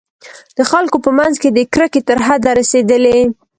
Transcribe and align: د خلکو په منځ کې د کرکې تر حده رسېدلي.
د 0.57 0.59
خلکو 0.71 0.97
په 1.05 1.11
منځ 1.17 1.35
کې 1.41 1.49
د 1.51 1.59
کرکې 1.73 2.01
تر 2.07 2.17
حده 2.27 2.51
رسېدلي. 2.59 3.19